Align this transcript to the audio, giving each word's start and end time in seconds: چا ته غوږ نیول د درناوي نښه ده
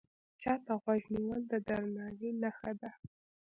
چا 0.41 0.53
ته 0.65 0.73
غوږ 0.83 1.03
نیول 1.15 1.41
د 1.51 1.53
درناوي 1.67 2.29
نښه 2.41 2.71
ده 2.81 2.91